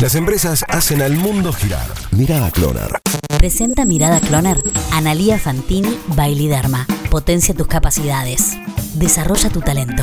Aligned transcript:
Las 0.00 0.14
empresas 0.14 0.64
hacen 0.68 1.02
al 1.02 1.12
mundo 1.12 1.52
girar. 1.52 1.86
Mirada 2.12 2.50
Cloner. 2.50 3.00
Presenta 3.36 3.84
Mirada 3.84 4.18
Cloner. 4.18 4.56
Analía 4.92 5.38
Fantini 5.38 5.94
Bailiderma. 6.16 6.86
Potencia 7.10 7.54
tus 7.54 7.66
capacidades. 7.66 8.56
Desarrolla 8.94 9.50
tu 9.50 9.60
talento. 9.60 10.02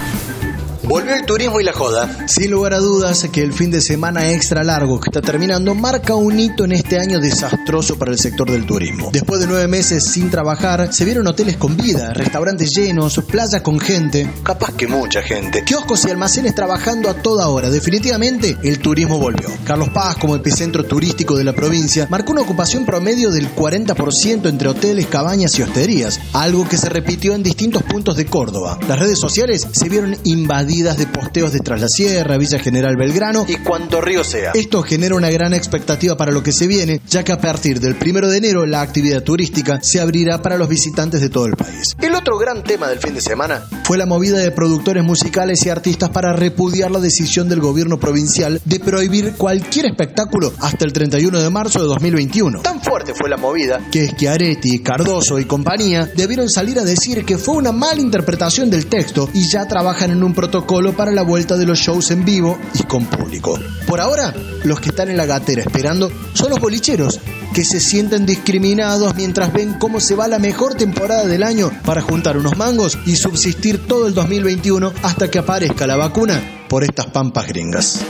Volvió 0.87 1.15
el 1.15 1.25
turismo 1.25 1.59
y 1.59 1.65
la 1.65 1.73
joda. 1.73 2.27
Sin 2.29 2.49
lugar 2.49 2.73
a 2.73 2.77
dudas 2.77 3.27
que 3.29 3.43
el 3.43 3.51
fin 3.51 3.69
de 3.71 3.81
semana 3.81 4.31
extra 4.31 4.63
largo 4.63 5.01
que 5.01 5.09
está 5.09 5.19
terminando 5.19 5.75
marca 5.75 6.15
un 6.15 6.39
hito 6.39 6.63
en 6.63 6.71
este 6.71 6.97
año 6.97 7.19
desastroso 7.19 7.97
para 7.97 8.11
el 8.11 8.17
sector 8.17 8.49
del 8.49 8.65
turismo. 8.65 9.09
Después 9.11 9.41
de 9.41 9.47
nueve 9.47 9.67
meses 9.67 10.05
sin 10.05 10.31
trabajar, 10.31 10.93
se 10.93 11.03
vieron 11.03 11.27
hoteles 11.27 11.57
con 11.57 11.75
vida, 11.75 12.13
restaurantes 12.13 12.73
llenos, 12.73 13.19
playas 13.29 13.61
con 13.63 13.81
gente, 13.81 14.31
Capaz 14.43 14.71
que 14.77 14.87
mucha 14.87 15.21
gente. 15.21 15.65
kioscos 15.65 16.05
y 16.05 16.09
almacenes 16.11 16.55
trabajando 16.55 17.09
a 17.09 17.15
toda 17.15 17.49
hora. 17.49 17.69
Definitivamente 17.69 18.55
el 18.63 18.79
turismo 18.79 19.19
volvió. 19.19 19.49
Carlos 19.65 19.89
Paz, 19.89 20.15
como 20.15 20.37
epicentro 20.37 20.85
turístico 20.85 21.35
de 21.37 21.43
la 21.43 21.51
provincia, 21.51 22.07
marcó 22.09 22.31
una 22.31 22.43
ocupación 22.43 22.85
promedio 22.85 23.29
del 23.31 23.53
40% 23.53 24.47
entre 24.47 24.69
hoteles, 24.69 25.07
cabañas 25.07 25.59
y 25.59 25.63
hosterías, 25.63 26.21
algo 26.31 26.65
que 26.65 26.77
se 26.77 26.87
repitió 26.87 27.35
en 27.35 27.43
distintos 27.43 27.83
puntos 27.83 28.15
de 28.15 28.25
Córdoba. 28.25 28.79
Las 28.87 28.99
redes 28.99 29.19
sociales 29.19 29.67
se 29.69 29.89
vieron 29.89 30.15
invadidas 30.23 30.76
de 30.77 31.07
posteos 31.07 31.53
de 31.53 31.59
Tras 31.59 31.81
la 31.81 31.89
Sierra, 31.89 32.37
Villa 32.37 32.59
General 32.59 32.95
Belgrano 32.95 33.45
Y 33.47 33.55
cuanto 33.57 33.99
río 33.99 34.23
sea. 34.23 34.51
esto 34.53 34.83
genera 34.83 35.15
una 35.15 35.31
gran 35.31 35.55
expectativa 35.55 36.15
para 36.15 36.31
lo 36.31 36.43
que 36.43 36.51
se 36.51 36.67
viene, 36.67 37.01
ya 37.09 37.23
que 37.23 37.31
a 37.31 37.39
partir 37.39 37.79
del 37.79 37.95
primero 37.95 38.29
de 38.29 38.37
enero 38.37 38.65
la 38.67 38.81
actividad 38.81 39.23
turística 39.23 39.81
se 39.81 39.99
abrirá 39.99 40.41
para 40.43 40.55
los 40.55 40.69
visitantes 40.69 41.19
de 41.21 41.29
todo 41.29 41.47
el 41.47 41.55
país. 41.55 41.95
El 41.99 42.13
otro 42.13 42.37
gran 42.37 42.63
tema 42.63 42.87
del 42.87 42.99
fin 42.99 43.15
de 43.15 43.21
semana 43.21 43.67
Fue 43.87 43.97
la 43.97 44.05
movida 44.05 44.39
de 44.39 44.51
productores 44.51 45.01
musicales 45.01 45.65
y 45.65 45.69
artistas 45.69 46.09
para 46.09 46.33
repudiar 46.33 46.91
la 46.91 46.99
decisión 46.99 47.47
del 47.47 47.61
gobierno 47.61 47.97
provincial 47.97 48.59
de 48.65 48.81
prohibir 48.81 49.35
cualquier 49.37 49.85
espectáculo 49.85 50.51
hasta 50.59 50.83
el 50.83 50.91
31 50.91 51.41
de 51.41 51.49
marzo 51.49 51.79
de 51.79 51.85
2021. 51.85 52.63
Tan 52.63 52.81
fuerte 52.81 53.13
fue 53.13 53.29
la 53.29 53.37
movida 53.37 53.79
Que 53.89 54.09
Schiaretti, 54.09 54.79
Cardoso 54.79 55.39
y 55.39 55.45
compañía 55.45 56.05
debieron 56.13 56.49
salir 56.49 56.77
a 56.79 56.83
decir 56.83 57.23
que 57.23 57.37
fue 57.37 57.55
una 57.55 57.71
mala 57.71 58.01
interpretación 58.01 58.69
del 58.69 58.87
texto 58.87 59.29
y 59.33 59.47
ya 59.47 59.65
trabajan 59.69 60.11
en 60.11 60.21
un 60.21 60.33
protocolo 60.33 60.91
para 60.91 61.11
la 61.11 61.21
vuelta 61.21 61.55
de 61.55 61.65
los 61.65 61.79
shows 61.79 62.11
en 62.11 62.25
vivo 62.25 62.59
y 62.73 62.83
con 62.83 63.05
público. 63.05 63.57
Por 63.87 64.01
ahora, 64.01 64.33
los 64.65 64.81
que 64.81 64.89
están 64.89 65.07
en 65.07 65.15
la 65.15 65.25
gatera 65.25 65.61
esperando 65.61 66.11
son 66.33 66.49
los 66.49 66.59
bolicheros, 66.59 67.21
que 67.57 67.65
se 67.65 67.79
sienten 67.79 68.27
discriminados 68.27 69.15
mientras 69.15 69.51
ven 69.51 69.79
cómo 69.79 69.99
se 69.99 70.13
va 70.13 70.27
la 70.27 70.37
mejor 70.37 70.75
temporada 70.75 71.25
del 71.25 71.41
año 71.41 71.71
para 71.85 72.01
juntar 72.01 72.37
unos 72.37 72.55
mangos 72.55 72.99
y 73.07 73.15
subsistir 73.15 73.87
todo 73.87 74.05
el 74.05 74.13
2021 74.13 74.93
hasta 75.01 75.31
que 75.31 75.39
aparezca 75.39 75.87
la 75.87 75.95
vacuna 75.95 76.39
por 76.69 76.83
estas 76.83 77.07
pampas 77.07 77.47
gringas. 77.47 78.05